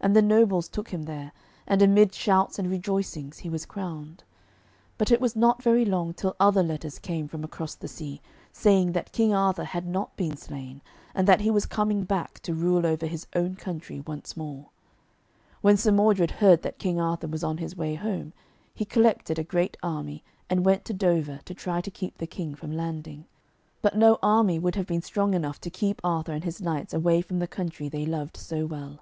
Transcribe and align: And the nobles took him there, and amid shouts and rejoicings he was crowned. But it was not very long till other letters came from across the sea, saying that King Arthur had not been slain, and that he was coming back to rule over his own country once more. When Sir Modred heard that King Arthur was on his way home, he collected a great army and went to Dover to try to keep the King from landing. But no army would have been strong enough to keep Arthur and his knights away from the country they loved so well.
And 0.00 0.14
the 0.14 0.22
nobles 0.22 0.68
took 0.68 0.90
him 0.90 1.02
there, 1.02 1.32
and 1.66 1.82
amid 1.82 2.14
shouts 2.14 2.60
and 2.60 2.70
rejoicings 2.70 3.38
he 3.38 3.50
was 3.50 3.66
crowned. 3.66 4.22
But 4.98 5.10
it 5.10 5.20
was 5.20 5.34
not 5.34 5.64
very 5.64 5.84
long 5.84 6.14
till 6.14 6.36
other 6.38 6.62
letters 6.62 7.00
came 7.00 7.26
from 7.26 7.42
across 7.42 7.74
the 7.74 7.88
sea, 7.88 8.20
saying 8.52 8.92
that 8.92 9.10
King 9.10 9.34
Arthur 9.34 9.64
had 9.64 9.84
not 9.84 10.14
been 10.16 10.36
slain, 10.36 10.80
and 11.12 11.26
that 11.26 11.40
he 11.40 11.50
was 11.50 11.66
coming 11.66 12.04
back 12.04 12.38
to 12.42 12.54
rule 12.54 12.86
over 12.86 13.06
his 13.06 13.26
own 13.34 13.56
country 13.56 13.98
once 13.98 14.36
more. 14.36 14.66
When 15.60 15.76
Sir 15.76 15.90
Modred 15.90 16.30
heard 16.30 16.62
that 16.62 16.78
King 16.78 17.00
Arthur 17.00 17.26
was 17.26 17.42
on 17.42 17.58
his 17.58 17.76
way 17.76 17.96
home, 17.96 18.32
he 18.74 18.84
collected 18.84 19.40
a 19.40 19.42
great 19.42 19.76
army 19.82 20.22
and 20.48 20.64
went 20.64 20.84
to 20.84 20.94
Dover 20.94 21.40
to 21.46 21.52
try 21.52 21.80
to 21.80 21.90
keep 21.90 22.18
the 22.18 22.28
King 22.28 22.54
from 22.54 22.70
landing. 22.70 23.24
But 23.82 23.96
no 23.96 24.20
army 24.22 24.56
would 24.60 24.76
have 24.76 24.86
been 24.86 25.02
strong 25.02 25.34
enough 25.34 25.60
to 25.62 25.68
keep 25.68 26.00
Arthur 26.04 26.30
and 26.30 26.44
his 26.44 26.60
knights 26.62 26.94
away 26.94 27.22
from 27.22 27.40
the 27.40 27.48
country 27.48 27.88
they 27.88 28.06
loved 28.06 28.36
so 28.36 28.66
well. 28.66 29.00